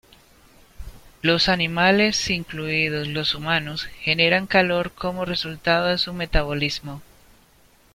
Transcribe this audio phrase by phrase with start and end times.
[1.21, 7.03] Los animales incluidos los humanos, generan calor como resultado de su metabolismo.